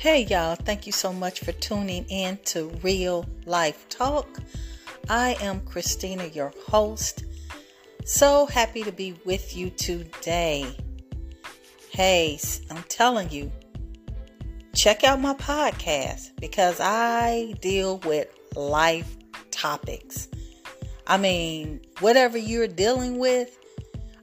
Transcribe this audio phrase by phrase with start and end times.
[0.00, 4.40] Hey, y'all, thank you so much for tuning in to Real Life Talk.
[5.10, 7.24] I am Christina, your host.
[8.06, 10.74] So happy to be with you today.
[11.90, 12.40] Hey,
[12.70, 13.52] I'm telling you,
[14.74, 19.18] check out my podcast because I deal with life
[19.50, 20.28] topics.
[21.06, 23.54] I mean, whatever you're dealing with,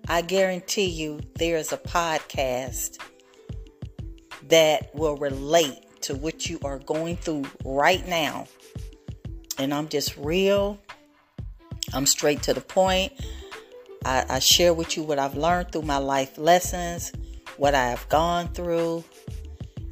[0.07, 2.97] I guarantee you there's a podcast
[4.49, 8.47] that will relate to what you are going through right now.
[9.57, 10.79] And I'm just real,
[11.93, 13.13] I'm straight to the point.
[14.05, 17.11] I, I share with you what I've learned through my life lessons,
[17.57, 19.03] what I have gone through.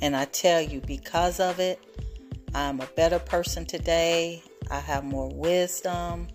[0.01, 1.83] And I tell you, because of it,
[2.53, 4.43] I'm a better person today.
[4.71, 6.27] I have more wisdom.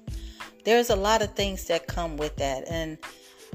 [0.65, 2.68] There's a lot of things that come with that.
[2.68, 2.98] And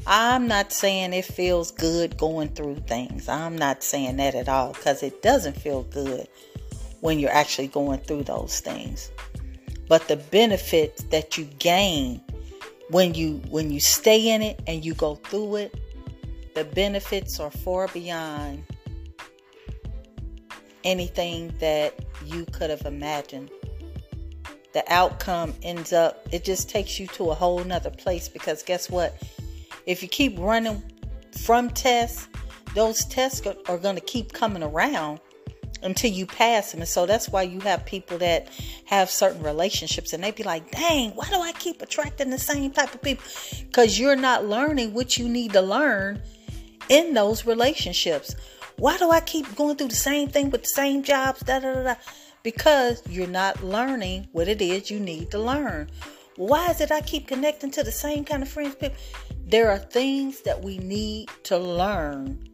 [0.08, 3.28] I'm not saying it feels good going through things.
[3.28, 6.28] I'm not saying that at all because it doesn't feel good
[7.02, 9.12] when you're actually going through those things.
[9.88, 12.22] But the benefits that you gain
[12.90, 15.80] when you when you stay in it and you go through it,
[16.54, 18.64] the benefits are far beyond
[20.84, 23.50] anything that you could have imagined.
[24.74, 28.90] The outcome ends up, it just takes you to a whole nother place because guess
[28.90, 29.18] what?
[29.86, 30.84] If you keep running
[31.44, 32.28] from tests,
[32.74, 35.20] those tests are, going to keep coming around
[35.84, 36.82] until you pass them.
[36.82, 38.50] And so that's why you have people that
[38.86, 42.72] have certain relationships and they be like, dang, why do I keep attracting the same
[42.72, 43.24] type of people?
[43.60, 46.22] Because you're not learning what you need to learn
[46.90, 48.36] in those relationships.
[48.78, 51.42] Why do I keep going through the same thing with the same jobs?
[51.42, 51.96] Da, da, da, da.
[52.44, 55.90] Because you're not learning what it is you need to learn.
[56.38, 58.76] Why is it I keep connecting to the same kind of friends?
[58.76, 58.98] People?
[59.46, 62.50] There are things that we need to learn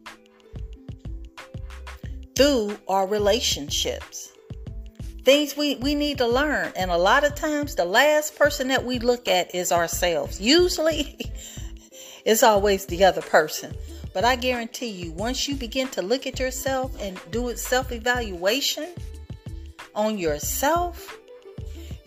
[2.36, 4.30] through our relationships.
[5.24, 6.72] Things we, we need to learn.
[6.76, 10.40] And a lot of times, the last person that we look at is ourselves.
[10.40, 11.18] Usually,
[12.24, 13.74] it's always the other person.
[14.14, 17.92] But I guarantee you, once you begin to look at yourself and do a self
[17.92, 18.92] evaluation
[19.94, 21.18] on yourself,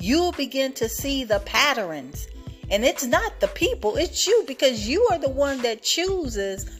[0.05, 2.27] you'll begin to see the patterns
[2.69, 6.79] and it's not the people, it's you because you are the one that chooses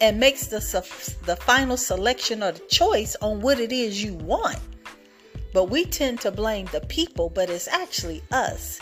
[0.00, 0.58] and makes the,
[1.24, 4.58] the final selection or the choice on what it is you want.
[5.52, 8.80] But we tend to blame the people, but it's actually us.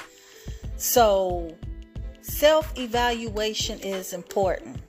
[0.76, 1.54] So,
[2.22, 4.80] self evaluation is important.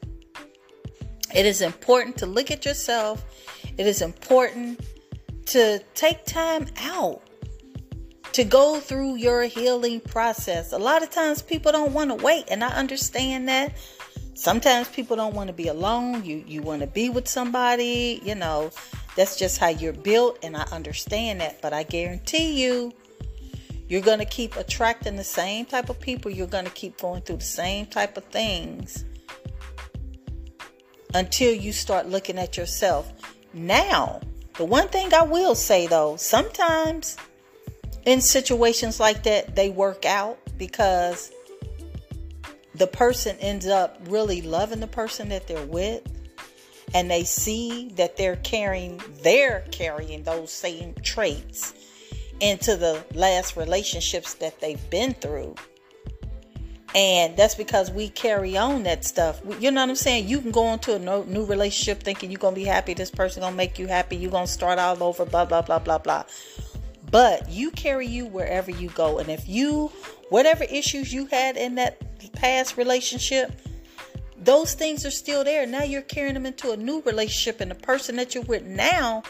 [1.36, 3.26] It is important to look at yourself.
[3.78, 4.80] It is important
[5.48, 7.22] to take time out
[8.34, 10.74] to go through your healing process.
[10.74, 13.74] A lot of times people don't want to wait, and I understand that.
[14.34, 16.26] Sometimes people don't want to be alone.
[16.26, 18.72] You you want to be with somebody, you know.
[19.16, 22.94] That's just how you're built and I understand that, but I guarantee you
[23.88, 26.32] you're going to keep attracting the same type of people.
[26.32, 29.06] You're going to keep going through the same type of things
[31.14, 33.14] until you start looking at yourself.
[33.54, 34.20] Now,
[34.58, 37.18] the one thing I will say though, sometimes
[38.06, 41.32] in situations like that, they work out because
[42.76, 46.02] the person ends up really loving the person that they're with
[46.94, 51.74] and they see that they're carrying they're carrying those same traits
[52.40, 55.56] into the last relationships that they've been through.
[56.96, 59.42] And that's because we carry on that stuff.
[59.60, 60.28] You know what i'm saying?
[60.28, 63.56] You can go into a new relationship thinking you're gonna be happy this person gonna
[63.56, 66.24] make you happy you're gonna start all over blah blah blah blah blah
[67.14, 69.20] but you carry you wherever you go.
[69.20, 69.92] And if you,
[70.30, 72.02] whatever issues you had in that
[72.34, 73.52] past relationship,
[74.36, 75.68] those things are still there.
[75.68, 79.22] Now you're carrying them into a new relationship, and the person that you're with now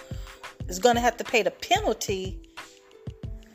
[0.69, 2.39] is going to have to pay the penalty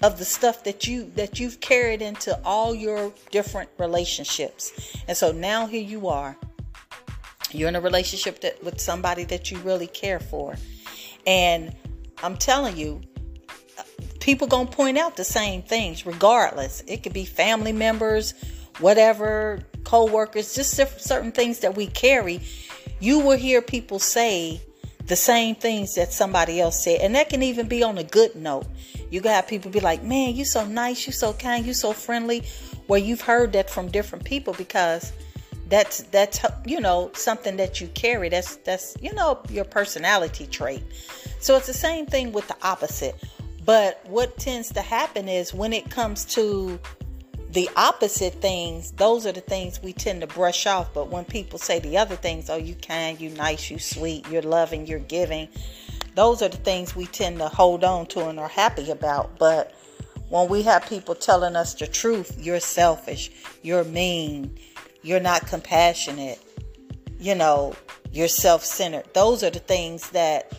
[0.02, 4.94] of the stuff that you that you've carried into all your different relationships.
[5.08, 6.36] And so now here you are.
[7.50, 10.54] You're in a relationship that with somebody that you really care for.
[11.26, 11.74] And
[12.22, 13.00] I'm telling you,
[14.20, 16.82] people gonna point out the same things regardless.
[16.86, 18.34] It could be family members
[18.80, 22.40] whatever co-workers just certain things that we carry.
[23.00, 24.60] You will hear people say
[25.06, 28.34] the same things that somebody else said and that can even be on a good
[28.36, 28.66] note.
[29.10, 32.42] You got people be like man you so nice you so kind you so friendly.
[32.86, 35.12] Where you've heard that from different people because
[35.68, 38.28] that's that's you know something that you carry.
[38.28, 40.82] That's that's you know your personality trait.
[41.40, 43.22] So it's the same thing with the opposite
[43.68, 46.80] but what tends to happen is when it comes to
[47.50, 50.94] the opposite things, those are the things we tend to brush off.
[50.94, 54.40] But when people say the other things, oh, you kind, you nice, you sweet, you're
[54.40, 55.48] loving, you're giving,
[56.14, 59.38] those are the things we tend to hold on to and are happy about.
[59.38, 59.74] But
[60.30, 63.30] when we have people telling us the truth, you're selfish,
[63.60, 64.58] you're mean,
[65.02, 66.42] you're not compassionate,
[67.20, 67.74] you know,
[68.12, 69.12] you're self centered.
[69.12, 70.54] Those are the things that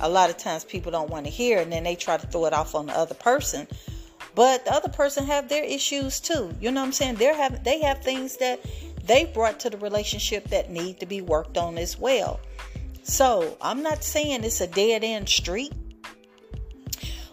[0.00, 2.46] a lot of times people don't want to hear and then they try to throw
[2.46, 3.66] it off on the other person.
[4.34, 6.54] But the other person have their issues too.
[6.60, 7.16] You know what I'm saying?
[7.16, 8.60] They have they have things that
[9.04, 12.40] they brought to the relationship that need to be worked on as well.
[13.02, 15.72] So, I'm not saying it's a dead end street.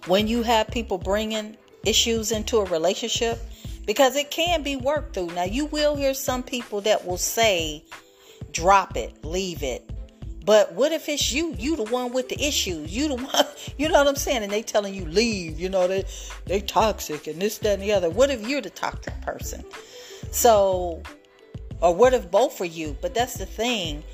[0.07, 3.39] When you have people bringing issues into a relationship
[3.85, 5.27] because it can be worked through.
[5.27, 7.85] Now, you will hear some people that will say,
[8.51, 9.86] drop it, leave it.
[10.47, 11.53] But what if it's you?
[11.59, 12.95] You the one with the issues.
[12.95, 13.45] You the one,
[13.77, 14.43] you know what I'm saying?
[14.43, 16.05] And they telling you leave, you know, they
[16.45, 18.09] they toxic and this, that, and the other.
[18.09, 19.65] What if you're the toxic person?
[20.31, 21.03] So
[21.81, 22.95] or what if both are you?
[23.01, 24.05] But that's the thing.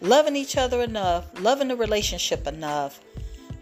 [0.00, 3.00] Loving each other enough, loving the relationship enough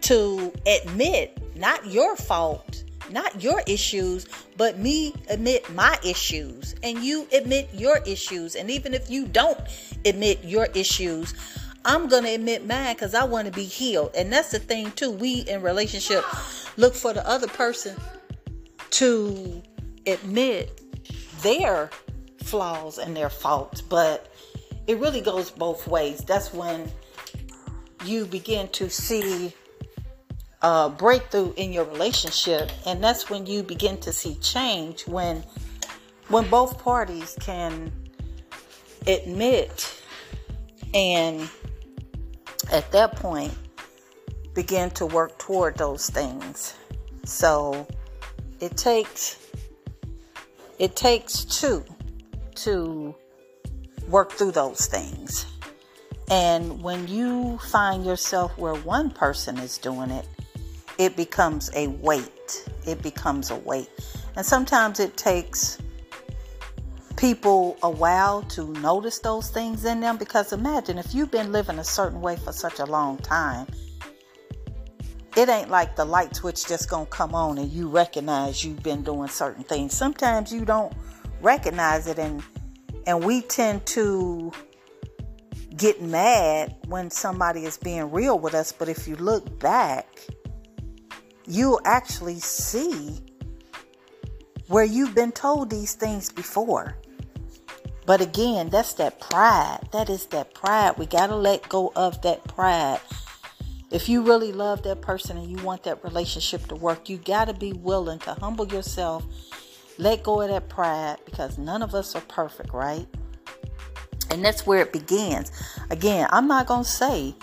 [0.03, 7.27] to admit not your fault, not your issues, but me admit my issues and you
[7.33, 8.55] admit your issues.
[8.55, 9.59] And even if you don't
[10.05, 11.35] admit your issues,
[11.83, 14.11] I'm going to admit mine because I want to be healed.
[14.15, 15.11] And that's the thing, too.
[15.11, 16.23] We in relationship
[16.77, 17.95] look for the other person
[18.91, 19.61] to
[20.05, 20.81] admit
[21.41, 21.89] their
[22.43, 23.81] flaws and their faults.
[23.81, 24.33] But
[24.87, 26.19] it really goes both ways.
[26.19, 26.91] That's when
[28.05, 29.53] you begin to see
[30.61, 35.43] uh, breakthrough in your relationship, and that's when you begin to see change when
[36.27, 37.91] when both parties can
[39.07, 40.01] admit
[40.93, 41.49] and
[42.71, 43.53] at that point
[44.53, 46.75] begin to work toward those things.
[47.25, 47.87] So
[48.59, 49.37] it takes
[50.79, 51.85] it takes two
[52.55, 53.13] to
[54.07, 55.45] work through those things.
[56.29, 60.27] And when you find yourself where one person is doing it,
[60.97, 62.67] it becomes a weight.
[62.87, 63.89] It becomes a weight.
[64.35, 65.77] And sometimes it takes
[67.21, 71.77] people a while to notice those things in them because imagine if you've been living
[71.77, 73.67] a certain way for such a long time,
[75.37, 79.03] it ain't like the light switch just gonna come on and you recognize you've been
[79.03, 79.95] doing certain things.
[79.95, 80.91] Sometimes you don't
[81.41, 82.41] recognize it and
[83.05, 84.51] and we tend to
[85.77, 90.07] get mad when somebody is being real with us, but if you look back,
[91.45, 93.19] you'll actually see
[94.69, 96.97] where you've been told these things before.
[98.11, 99.87] But again, that's that pride.
[99.93, 100.97] That is that pride.
[100.97, 102.99] We got to let go of that pride.
[103.89, 107.45] If you really love that person and you want that relationship to work, you got
[107.45, 109.23] to be willing to humble yourself
[109.97, 113.07] let go of that pride because none of us are perfect, right?
[114.29, 115.49] And that's where it begins.
[115.89, 117.33] Again, I'm not going to say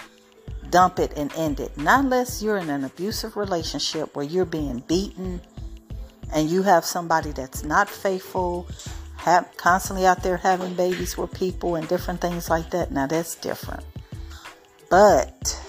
[0.69, 1.79] dump it and end it.
[1.79, 5.41] Not unless you're in an abusive relationship where you're being beaten
[6.35, 8.69] and you have somebody that's not faithful,
[9.19, 12.91] have, constantly out there having babies with people and different things like that.
[12.91, 13.85] Now that's different.
[14.91, 15.61] But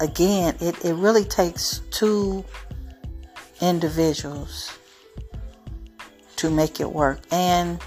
[0.00, 2.44] again, it, it really takes two
[3.60, 4.76] individuals
[6.36, 7.20] to make it work.
[7.30, 7.80] And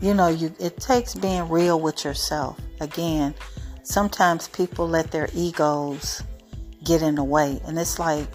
[0.00, 2.60] you know, you it takes being real with yourself.
[2.80, 3.34] Again,
[3.82, 6.22] sometimes people let their egos
[6.84, 7.60] get in the way.
[7.66, 8.28] And it's like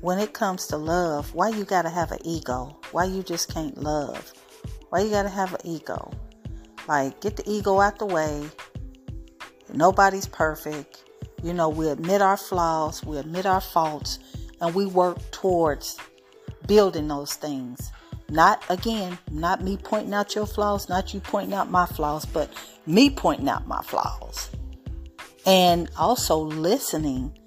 [0.00, 2.76] when it comes to love, why you got to have an ego?
[2.92, 4.32] Why you just can't love?
[4.90, 6.12] Why you got to have an ego?
[6.86, 8.48] Like get the ego out the way.
[9.72, 11.04] Nobody's perfect.
[11.42, 14.18] You know, we admit our flaws, we admit our faults,
[14.60, 15.98] and we work towards
[16.66, 17.92] building those things.
[18.30, 22.50] Not again, not me pointing out your flaws, not you pointing out my flaws, but
[22.86, 24.50] me pointing out my flaws.
[25.46, 27.38] And also listening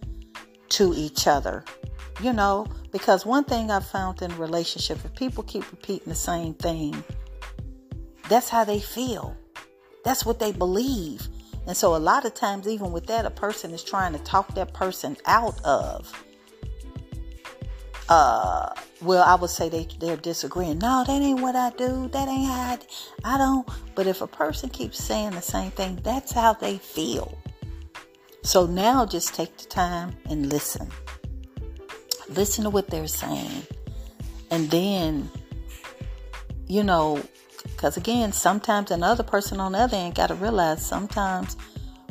[0.70, 1.63] to each other.
[2.20, 6.53] You know, because one thing I've found in relationship, if people keep repeating the same
[6.53, 7.03] thing,
[8.30, 9.36] that's how they feel.
[10.03, 11.27] That's what they believe.
[11.68, 14.53] And so a lot of times, even with that, a person is trying to talk
[14.56, 16.12] that person out of.
[18.10, 20.80] Uh, well, I would say they they're disagreeing.
[20.80, 22.10] No, that ain't what I do.
[22.10, 22.77] That ain't how
[23.24, 23.68] I, I don't.
[23.96, 27.38] But if a person keeps saying the same thing, that's how they feel.
[28.44, 30.89] So now, just take the time and listen.
[32.36, 33.64] Listen to what they're saying,
[34.50, 35.30] and then,
[36.68, 37.22] you know,
[37.64, 41.56] because again, sometimes another person on the other end got to realize sometimes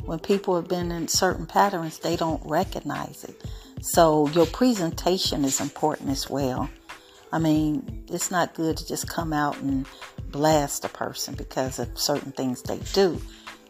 [0.05, 3.43] when people have been in certain patterns, they don't recognize it.
[3.81, 6.69] So your presentation is important as well.
[7.31, 9.85] I mean, it's not good to just come out and
[10.31, 13.21] blast a person because of certain things they do.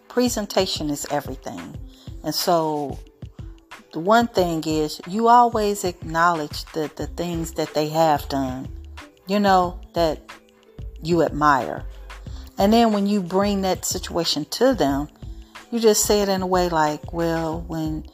[0.07, 1.75] presentation is everything.
[2.23, 2.99] And so
[3.93, 8.67] the one thing is you always acknowledge the, the things that they have done,
[9.27, 10.21] you know, that
[11.03, 11.83] you admire.
[12.57, 15.09] And then when you bring that situation to them,
[15.71, 18.05] you just say it in a way like, well, when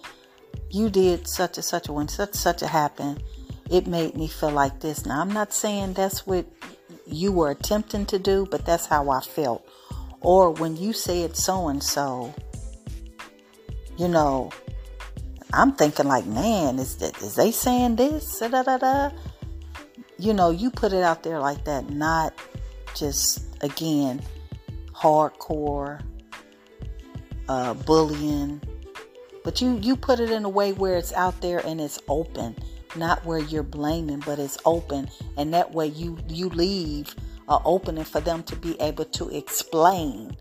[0.69, 3.23] you did such and such, when such and such a happened,
[3.69, 5.05] it made me feel like this.
[5.05, 6.45] Now, I'm not saying that's what
[7.05, 9.67] you were attempting to do, but that's how I felt.
[10.21, 12.33] Or when you said so and so,
[13.97, 14.51] you know,
[15.53, 18.39] I'm thinking like, man, is that is they saying this?
[18.39, 19.09] Da, da, da.
[20.19, 22.33] You know, you put it out there like that, not
[22.95, 24.21] just again
[24.93, 26.01] hardcore
[27.47, 28.61] uh, bullying,
[29.43, 32.55] but you you put it in a way where it's out there and it's open,
[32.95, 37.15] not where you're blaming, but it's open, and that way you you leave
[37.47, 40.35] an opening for them to be able to explain.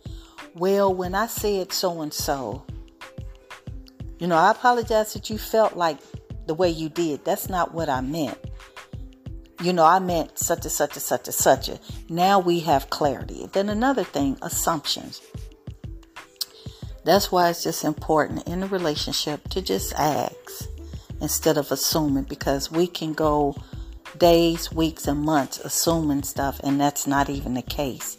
[0.55, 2.65] Well, when I said so and so,
[4.19, 5.99] you know, I apologize that you felt like
[6.47, 7.25] the way you did.
[7.25, 8.39] That's not what I meant.
[9.63, 11.69] You know, I meant such and such and such and such.
[11.69, 11.81] A.
[12.09, 13.49] Now we have clarity.
[13.53, 15.23] Then another thing, assumptions.
[17.05, 20.69] That's why it's just important in a relationship to just ask
[21.21, 23.57] instead of assuming because we can go
[24.19, 28.19] days, weeks, and months assuming stuff, and that's not even the case.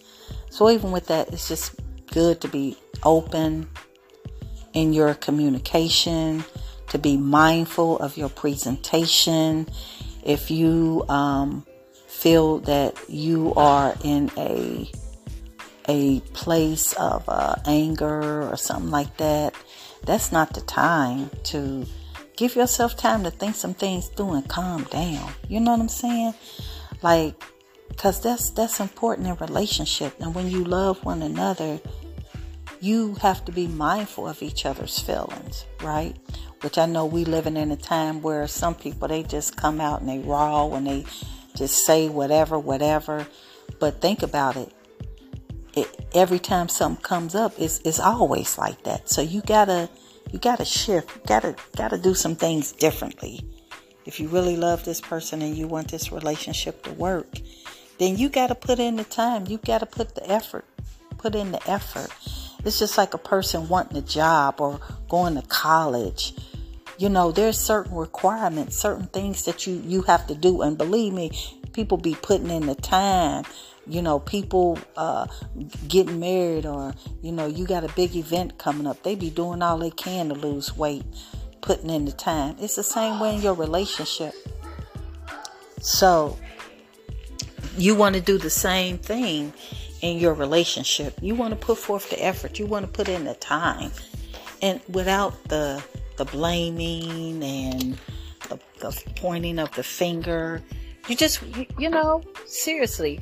[0.49, 1.75] So, even with that, it's just
[2.07, 3.69] good to be open,
[4.77, 6.45] in your communication,
[6.89, 9.67] to be mindful of your presentation.
[10.23, 11.65] If you um,
[12.07, 14.91] feel that you are in a
[15.89, 19.55] a place of uh, anger or something like that,
[20.05, 21.85] that's not the time to
[22.35, 25.31] give yourself time to think some things through and calm down.
[25.47, 26.35] You know what I'm saying?
[27.01, 27.41] Like,
[27.95, 30.13] cause that's that's important in relationship.
[30.19, 31.79] And when you love one another,
[32.79, 36.15] you have to be mindful of each other's feelings, right?
[36.61, 40.01] Which I know we living in a time where some people they just come out
[40.01, 41.05] and they raw and they
[41.55, 43.27] just say whatever, whatever.
[43.79, 44.71] But think about it.
[45.73, 49.09] it every time something comes up, it's it's always like that.
[49.09, 49.89] So you gotta
[50.31, 51.25] you gotta shift.
[51.27, 53.41] Gotta gotta do some things differently.
[54.05, 57.27] If you really love this person and you want this relationship to work,
[57.99, 59.47] then you gotta put in the time.
[59.47, 60.65] You gotta put the effort.
[61.17, 62.11] Put in the effort.
[62.67, 66.33] It's just like a person wanting a job or going to college.
[66.97, 71.13] You know, there's certain requirements, certain things that you you have to do, and believe
[71.13, 71.31] me,
[71.71, 73.45] people be putting in the time.
[73.85, 75.27] You know, people uh,
[75.87, 79.01] getting married, or you know, you got a big event coming up.
[79.01, 81.05] They be doing all they can to lose weight,
[81.61, 82.57] putting in the time.
[82.59, 84.33] It's the same way in your relationship.
[85.79, 86.37] So,
[87.77, 89.53] you want to do the same thing
[90.01, 91.17] in your relationship.
[91.21, 92.59] You want to put forth the effort.
[92.59, 93.91] You want to put in the time.
[94.61, 95.83] And without the
[96.17, 97.97] the blaming and
[98.49, 100.63] the, the pointing of the finger,
[101.07, 103.21] you just you, you know, seriously,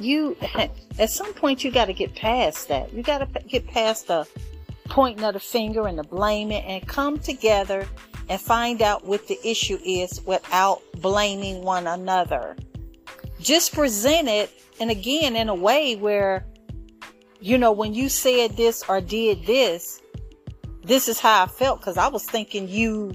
[0.00, 0.36] you
[0.98, 2.92] at some point you got to get past that.
[2.92, 4.26] You got to get past the
[4.86, 7.86] pointing of the finger and the blaming and come together
[8.28, 12.56] and find out what the issue is without blaming one another.
[13.42, 16.44] Just present it and again, in a way where,
[17.40, 20.00] you know, when you said this or did this,
[20.82, 23.14] this is how I felt because I was thinking you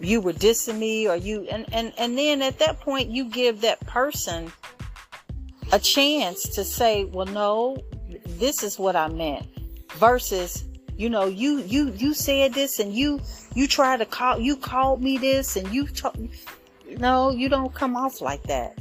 [0.00, 3.60] you were dissing me or you and, and and then at that point you give
[3.60, 4.50] that person
[5.72, 7.76] a chance to say well no
[8.26, 9.46] this is what i meant
[9.96, 10.64] versus
[10.96, 13.20] you know you you you said this and you
[13.54, 16.30] you try to call you called me this and you t-
[16.96, 18.78] no you don't come off like that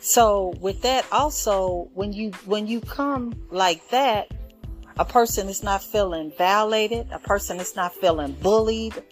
[0.00, 4.30] so with that also when you when you come like that,
[4.98, 9.02] a person is not feeling violated, a person is not feeling bullied.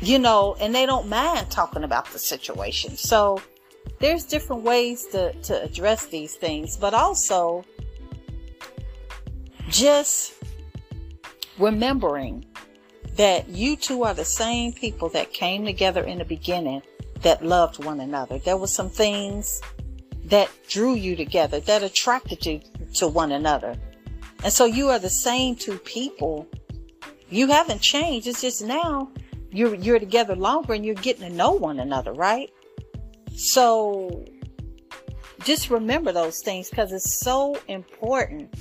[0.00, 2.96] You know, and they don't mind talking about the situation.
[2.96, 3.42] So
[3.98, 7.66] there's different ways to, to address these things, but also
[9.68, 10.32] just
[11.58, 12.46] remembering
[13.16, 16.80] that you two are the same people that came together in the beginning
[17.22, 18.38] that loved one another.
[18.38, 19.60] There were some things
[20.24, 22.60] that drew you together, that attracted you
[22.94, 23.76] to one another.
[24.42, 26.48] And so you are the same two people.
[27.28, 28.26] You haven't changed.
[28.26, 29.10] It's just now
[29.52, 32.50] you're you're together longer and you're getting to know one another, right?
[33.34, 34.24] So
[35.44, 38.54] just remember those things because it's so important.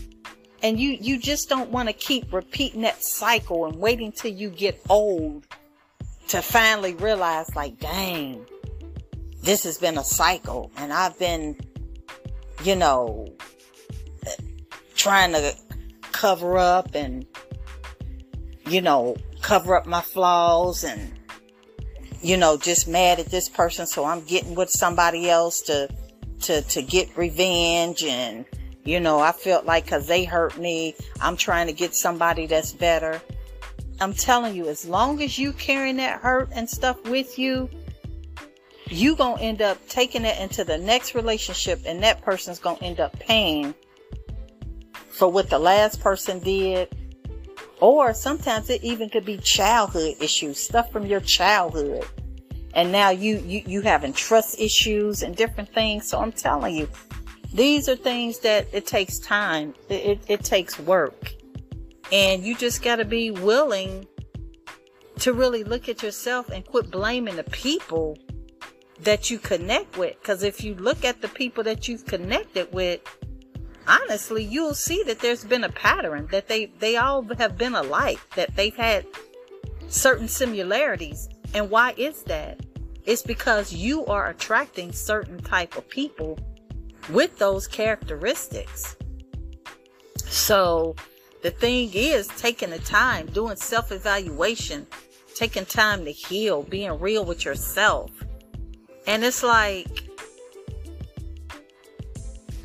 [0.62, 4.50] And you you just don't want to keep repeating that cycle and waiting till you
[4.50, 5.46] get old
[6.29, 8.45] to finally realize, like, dang,
[9.41, 11.57] this has been a cycle, and I've been,
[12.63, 13.27] you know,
[14.95, 15.55] trying to
[16.12, 17.25] cover up and,
[18.67, 21.13] you know, cover up my flaws and,
[22.21, 23.88] you know, just mad at this person.
[23.88, 25.89] So I'm getting with somebody else to,
[26.41, 28.03] to, to get revenge.
[28.03, 28.45] And,
[28.83, 32.74] you know, I felt like cause they hurt me, I'm trying to get somebody that's
[32.74, 33.21] better.
[34.01, 37.70] I'm telling you, as long as you carrying that hurt and stuff with you,
[38.88, 43.00] you gonna end up taking it into the next relationship and that person's gonna end
[43.00, 43.74] up paying
[45.10, 46.88] for what the last person did.
[47.82, 52.06] Or sometimes it even could be childhood issues stuff from your childhood.
[52.74, 56.08] And now you you you having trust issues and different things.
[56.08, 56.88] So i'm telling you
[57.53, 59.74] these are things that it takes time.
[59.89, 61.34] It, it, it takes work
[62.12, 64.08] and you just got to be willing
[65.20, 68.18] to really look at yourself and quit blaming the people
[69.01, 70.20] that you connect with.
[70.22, 73.01] Because if you look at the people that you've connected with,
[73.88, 78.20] honestly, you'll see that there's been a pattern that they, they all have been alike,
[78.36, 79.06] that they've had
[79.88, 81.30] certain similarities.
[81.54, 82.60] And why is that?
[83.06, 86.38] It's because you are attracting certain type of people
[87.10, 88.96] with those characteristics.
[90.18, 90.96] So
[91.41, 94.88] the thing is taking the time, doing self evaluation,
[95.36, 98.12] taking time to heal, being real with yourself
[99.10, 100.03] and it's like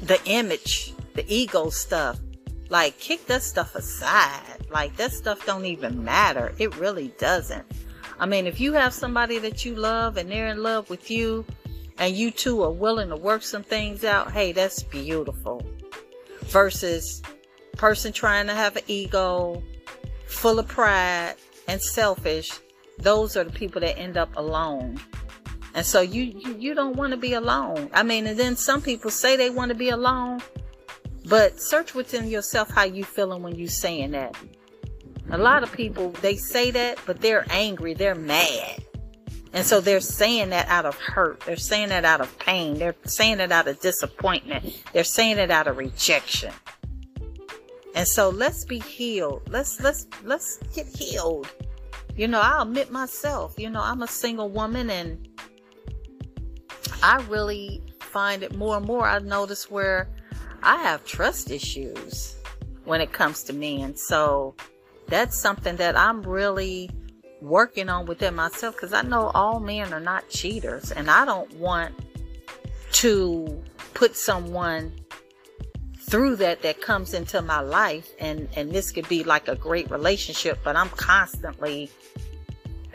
[0.03, 2.19] the image, the ego stuff.
[2.69, 4.67] Like kick that stuff aside.
[4.71, 6.53] Like that stuff don't even matter.
[6.59, 7.65] It really doesn't.
[8.19, 11.47] I mean, if you have somebody that you love and they're in love with you
[11.97, 15.65] and you two are willing to work some things out, hey, that's beautiful.
[16.43, 17.23] Versus
[17.77, 19.63] person trying to have an ego,
[20.27, 21.35] full of pride
[21.69, 22.51] and selfish,
[22.99, 25.01] those are the people that end up alone.
[25.75, 27.91] And so you, you, you don't want to be alone.
[27.93, 30.41] I mean, and then some people say they want to be alone,
[31.27, 34.37] but search within yourself how you feeling when you saying that.
[35.31, 37.95] A lot of people, they say that, but they're angry.
[37.95, 38.85] They're mad.
[39.53, 41.41] And so they're saying that out of hurt.
[41.41, 42.79] They're saying that out of pain.
[42.79, 44.83] They're saying it out of disappointment.
[44.93, 46.53] They're saying it out of rejection.
[47.95, 49.43] And so let's be healed.
[49.49, 51.49] Let's, let's, let's get healed.
[52.17, 55.29] You know, I'll admit myself, you know, I'm a single woman and
[57.03, 59.09] I really find it more and more.
[59.09, 60.09] I notice where
[60.63, 62.37] I have trust issues
[62.85, 63.97] when it comes to men.
[63.97, 64.55] So
[65.09, 66.91] that's something that I'm really
[67.41, 71.53] working on within myself because I know all men are not cheaters and I don't
[71.55, 71.95] want
[72.93, 74.93] to put someone
[76.05, 79.91] through that that comes into my life and and this could be like a great
[79.91, 81.91] relationship but I'm constantly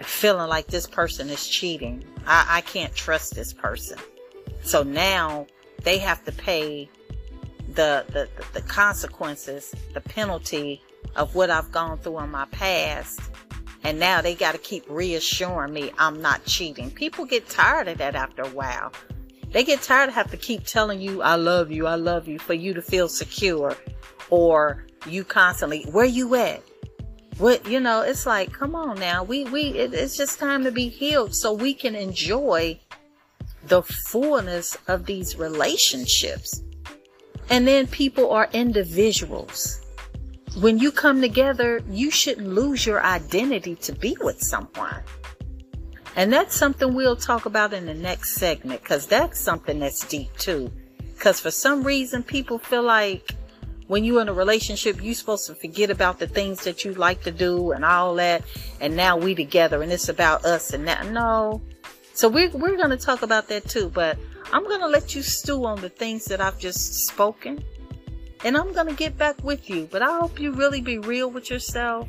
[0.04, 2.04] feeling like this person is cheating.
[2.26, 3.98] I, I can't trust this person.
[4.62, 5.48] So now
[5.84, 6.90] they have to pay
[7.70, 10.82] the, the, the, consequences, the penalty
[11.16, 13.20] of what I've gone through in my past.
[13.84, 16.92] And now they got to keep reassuring me I'm not cheating.
[16.92, 18.92] People get tired of that after a while.
[19.52, 22.38] They get tired of having to keep telling you, I love you, I love you,
[22.40, 23.76] for you to feel secure.
[24.30, 26.62] Or you constantly, where you at?
[27.40, 29.24] What you know, it's like, come on now.
[29.24, 32.80] We we it, it's just time to be healed so we can enjoy
[33.64, 36.62] the fullness of these relationships.
[37.50, 39.82] And then people are individuals.
[40.60, 45.02] When you come together, you shouldn't lose your identity to be with someone.
[46.16, 50.36] And that's something we'll talk about in the next segment because that's something that's deep
[50.38, 50.72] too.
[51.14, 53.32] Because for some reason, people feel like
[53.88, 57.24] when you're in a relationship, you're supposed to forget about the things that you like
[57.24, 58.44] to do and all that.
[58.80, 61.08] And now we together and it's about us and that.
[61.08, 61.62] No.
[62.14, 64.18] So we're, we're going to talk about that too, but
[64.52, 67.64] I'm going to let you stew on the things that I've just spoken
[68.44, 69.88] and I'm going to get back with you.
[69.92, 72.08] But I hope you really be real with yourself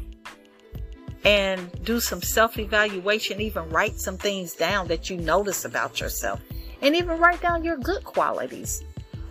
[1.25, 6.41] and do some self evaluation, even write some things down that you notice about yourself
[6.83, 8.83] and even write down your good qualities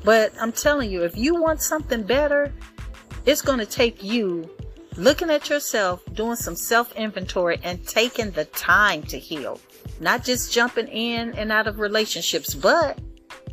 [0.03, 2.53] but I'm telling you, if you want something better,
[3.25, 4.49] it's going to take you
[4.95, 9.59] looking at yourself, doing some self inventory, and taking the time to heal.
[9.99, 12.99] Not just jumping in and out of relationships, but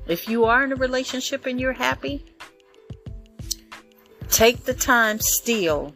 [0.07, 2.25] if you are in a relationship and you're happy,
[4.29, 5.93] take the time still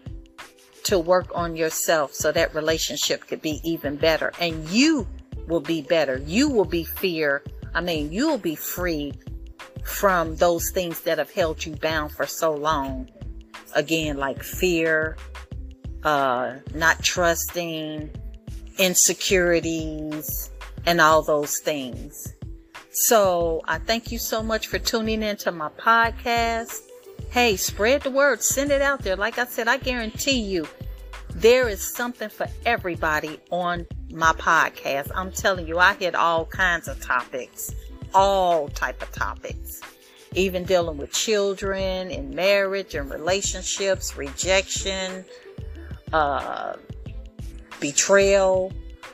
[0.91, 5.07] to work on yourself so that relationship could be even better and you
[5.47, 6.19] will be better.
[6.27, 7.45] You will be fear.
[7.73, 9.13] I mean, you'll be free
[9.85, 13.09] from those things that have held you bound for so long.
[13.77, 15.17] Again, like fear,
[16.03, 18.11] uh, not trusting,
[18.79, 20.51] insecurities,
[20.87, 22.35] and all those things.
[22.91, 26.81] So I thank you so much for tuning into my podcast.
[27.31, 29.15] hey, spread the word, send it out there.
[29.15, 30.67] Like I said, I guarantee you
[31.35, 35.11] there is something for everybody on my podcast.
[35.15, 37.73] I'm telling you, I hit all kinds of topics,
[38.15, 39.81] all type of topics,
[40.35, 45.25] even dealing with children and marriage and relationships, rejection,
[46.13, 46.75] uh,
[47.81, 48.73] betrayal.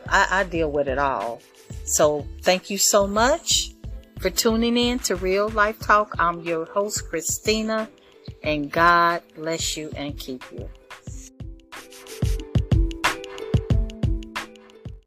[0.09, 1.41] I, I deal with it all.
[1.85, 3.73] So thank you so much
[4.19, 6.15] for tuning in to Real Life Talk.
[6.19, 7.89] I'm your host, Christina,
[8.43, 10.69] and God bless you and keep you.